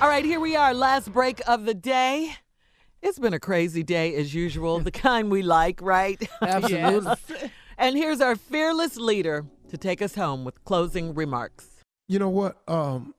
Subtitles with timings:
[0.00, 2.34] All right, here we are, last break of the day.
[3.00, 6.20] It's been a crazy day as usual, the kind we like, right?
[6.42, 7.50] Absolutely.
[7.78, 11.68] And here's our fearless leader to take us home with closing remarks.
[12.08, 12.60] You know what?
[12.68, 13.14] Um,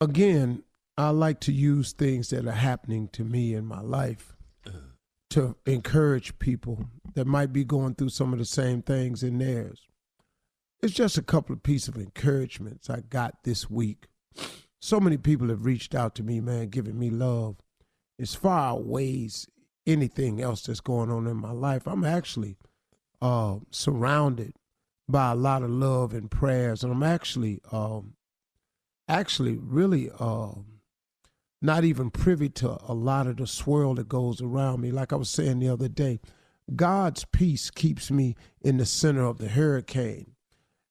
[0.00, 0.62] again,
[0.98, 4.36] I like to use things that are happening to me in my life
[5.30, 9.80] to encourage people that might be going through some of the same things in theirs.
[10.82, 14.06] It's just a couple of pieces of encouragements I got this week.
[14.80, 17.56] So many people have reached out to me, man, giving me love.
[18.18, 19.46] As far outweighs
[19.86, 21.86] anything else that's going on in my life.
[21.86, 22.56] I'm actually
[23.20, 24.54] uh, surrounded
[25.08, 28.14] by a lot of love and prayers, and I'm actually, um,
[29.08, 30.66] actually, really um,
[31.60, 34.90] not even privy to a lot of the swirl that goes around me.
[34.90, 36.20] Like I was saying the other day,
[36.74, 40.32] God's peace keeps me in the center of the hurricane.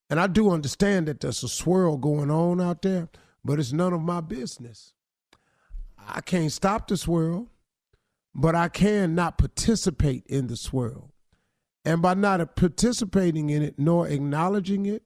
[0.10, 3.10] And I do understand that there's a swirl going on out there,
[3.50, 4.94] but it's none of my business.
[6.08, 7.48] I can't stop the swirl,
[8.36, 11.16] but I can not participate in the swirl.
[11.84, 15.02] And by not participating in it nor acknowledging it,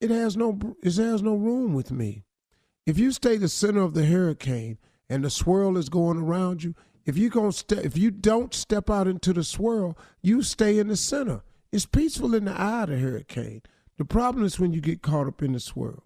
[0.00, 2.22] it has no it has no room with me.
[2.86, 4.78] If you stay the center of the hurricane
[5.10, 8.88] and the swirl is going around you, if you going ste- if you don't step
[8.88, 11.42] out into the swirl, you stay in the center.
[11.72, 13.62] It's peaceful in the eye of the hurricane.
[13.98, 16.05] The problem is when you get caught up in the swirl.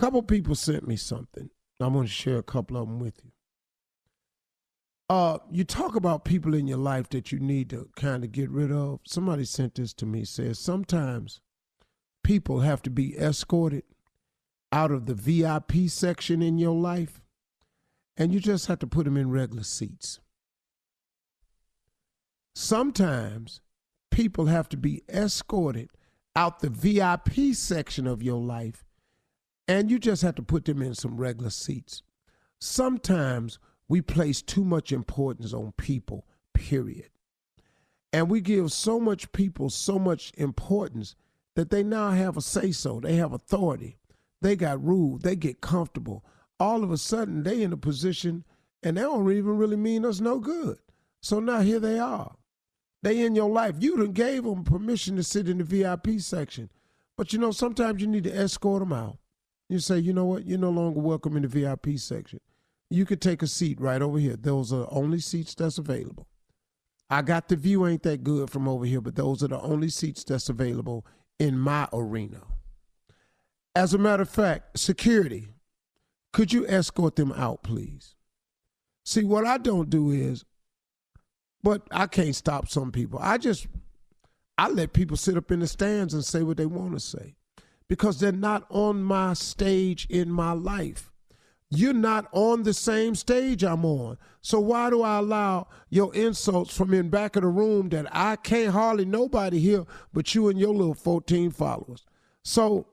[0.00, 1.50] Couple people sent me something.
[1.78, 3.32] I'm going to share a couple of them with you.
[5.10, 8.48] Uh, you talk about people in your life that you need to kind of get
[8.48, 9.00] rid of.
[9.06, 10.24] Somebody sent this to me.
[10.24, 11.42] Says sometimes
[12.24, 13.82] people have to be escorted
[14.72, 17.20] out of the VIP section in your life,
[18.16, 20.18] and you just have to put them in regular seats.
[22.54, 23.60] Sometimes
[24.10, 25.90] people have to be escorted
[26.34, 28.86] out the VIP section of your life,
[29.70, 32.02] and you just have to put them in some regular seats.
[32.58, 37.08] Sometimes we place too much importance on people, period.
[38.12, 41.14] And we give so much people so much importance
[41.54, 43.96] that they now have a say so, they have authority,
[44.40, 46.24] they got rule, they get comfortable.
[46.58, 48.44] All of a sudden, they in a position
[48.82, 50.78] and they don't even really mean us no good.
[51.20, 52.34] So now here they are.
[53.04, 53.76] They in your life.
[53.78, 56.70] You done gave them permission to sit in the VIP section.
[57.16, 59.18] But you know, sometimes you need to escort them out.
[59.70, 62.40] You say, you know what, you're no longer welcome in the VIP section.
[62.90, 64.34] You could take a seat right over here.
[64.34, 66.26] Those are the only seats that's available.
[67.08, 69.88] I got the view ain't that good from over here, but those are the only
[69.88, 71.06] seats that's available
[71.38, 72.40] in my arena.
[73.76, 75.50] As a matter of fact, security,
[76.32, 78.16] could you escort them out, please?
[79.04, 80.44] See, what I don't do is
[81.62, 83.20] but I can't stop some people.
[83.22, 83.68] I just
[84.58, 87.36] I let people sit up in the stands and say what they want to say
[87.90, 91.10] because they're not on my stage in my life.
[91.70, 94.16] You're not on the same stage I'm on.
[94.42, 98.36] So why do I allow your insults from in back of the room that I
[98.36, 102.06] can't hardly nobody hear but you and your little 14 followers?
[102.44, 102.86] So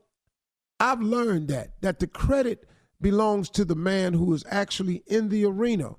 [0.80, 2.68] I've learned that that the credit
[3.00, 5.94] belongs to the man who is actually in the arena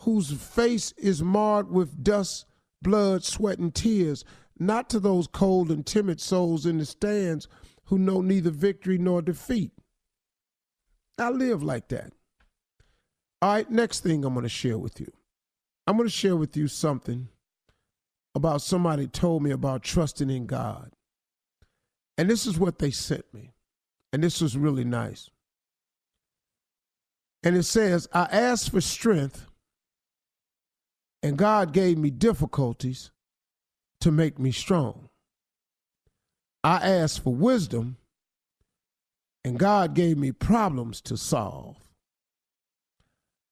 [0.00, 2.44] whose face is marred with dust,
[2.82, 4.26] blood, sweat, and tears,
[4.58, 7.48] not to those cold and timid souls in the stands
[7.86, 9.72] who know neither victory nor defeat.
[11.18, 12.12] I live like that.
[13.40, 15.12] All right, next thing I'm going to share with you.
[15.86, 17.28] I'm going to share with you something
[18.34, 20.92] about somebody told me about trusting in God.
[22.16, 23.52] And this is what they sent me.
[24.12, 25.28] And this was really nice.
[27.42, 29.46] And it says, I asked for strength
[31.22, 33.10] and God gave me difficulties
[34.00, 35.08] to make me strong.
[36.64, 37.96] I asked for wisdom,
[39.44, 41.76] and God gave me problems to solve.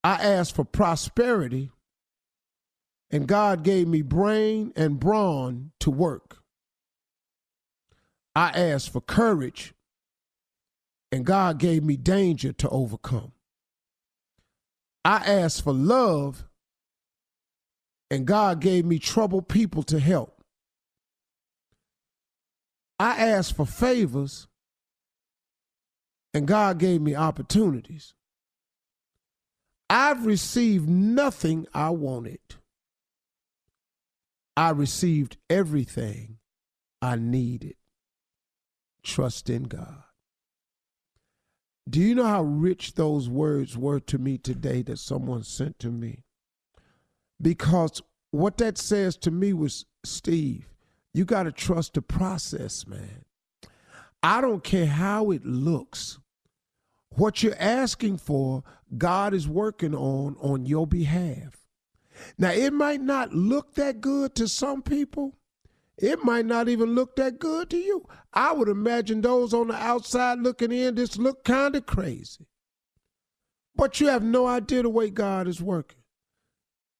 [0.04, 1.70] I asked for prosperity,
[3.10, 6.38] and God gave me brain and brawn to work.
[8.36, 9.74] I asked for courage,
[11.10, 13.32] and God gave me danger to overcome.
[15.04, 16.44] I asked for love,
[18.10, 20.39] and God gave me troubled people to help.
[23.00, 24.46] I asked for favors,
[26.32, 28.14] and God gave me opportunities.
[29.88, 32.38] I've received nothing I wanted.
[34.56, 36.38] I received everything
[37.02, 37.74] I needed.
[39.02, 40.04] Trust in God.
[41.88, 45.90] Do you know how rich those words were to me today that someone sent to
[45.90, 46.22] me?
[47.40, 50.69] because what that says to me was Steve,
[51.12, 53.24] you got to trust the process, man.
[54.22, 56.18] I don't care how it looks.
[57.16, 58.62] What you're asking for,
[58.96, 61.66] God is working on on your behalf.
[62.38, 65.36] Now, it might not look that good to some people.
[65.96, 68.06] It might not even look that good to you.
[68.32, 72.46] I would imagine those on the outside looking in just look kind of crazy.
[73.74, 75.99] But you have no idea the way God is working.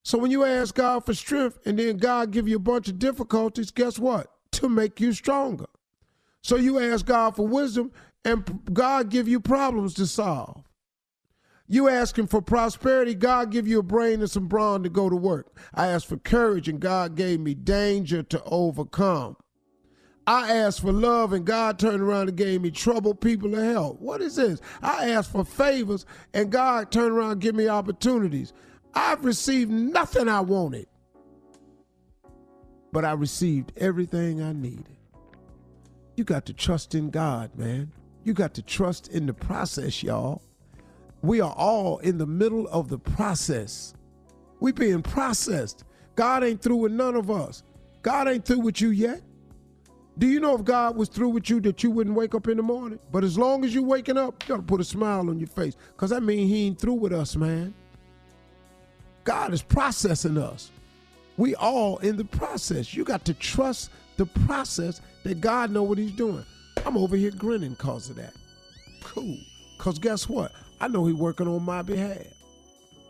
[0.03, 2.99] So when you ask God for strength and then God give you a bunch of
[2.99, 4.29] difficulties, guess what?
[4.53, 5.67] To make you stronger.
[6.43, 7.93] So you ask God for wisdom
[8.25, 10.65] and God give you problems to solve.
[11.67, 15.15] You asking for prosperity, God give you a brain and some brawn to go to
[15.15, 15.57] work.
[15.73, 19.37] I asked for courage and God gave me danger to overcome.
[20.27, 24.01] I asked for love and God turned around and gave me trouble people to help.
[24.01, 24.61] What is this?
[24.83, 28.53] I asked for favors and God turned around and gave me opportunities.
[28.95, 30.87] I've received nothing I wanted,
[32.93, 34.97] but I received everything I needed.
[36.17, 37.93] You got to trust in God, man.
[38.25, 40.43] You got to trust in the process, y'all.
[41.23, 43.95] We are all in the middle of the process.
[44.61, 45.85] We being processed.
[46.17, 47.63] God ain't through with none of us.
[48.03, 49.23] God ain't through with you yet.
[50.19, 52.57] Do you know if God was through with you that you wouldn't wake up in
[52.57, 52.99] the morning?
[53.11, 55.77] But as long as you waking up, you gotta put a smile on your face.
[55.97, 57.73] Cause that means he ain't through with us, man.
[59.25, 60.71] God is processing us.
[61.37, 62.95] We all in the process.
[62.95, 66.45] You got to trust the process that God know what he's doing.
[66.85, 68.35] I'm over here grinning cause of that.
[69.03, 69.39] Cool.
[69.79, 70.53] Cause guess what?
[70.81, 72.19] I know he working on my behalf.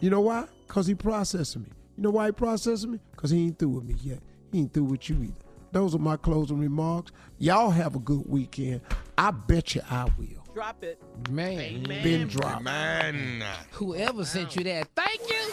[0.00, 0.46] You know why?
[0.68, 1.68] Cause he processing me.
[1.96, 3.00] You know why he processing me?
[3.16, 4.20] Cause he ain't through with me yet.
[4.52, 5.34] He ain't through with you either.
[5.72, 7.12] Those are my closing remarks.
[7.38, 8.80] Y'all have a good weekend.
[9.16, 10.40] I bet you I will.
[10.54, 11.00] Drop it.
[11.30, 12.02] Man, Amen.
[12.02, 12.62] Been dropped.
[12.62, 13.44] Man.
[13.70, 15.52] whoever sent you that, thank you.